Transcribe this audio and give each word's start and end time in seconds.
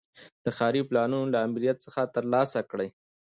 د 0.43 0.45
ښاري 0.57 0.81
پلانونو 0.89 1.31
له 1.33 1.37
آمریت 1.47 1.77
څخه 1.85 2.01
ترلاسه 2.15 2.59
کړي. 2.71 2.89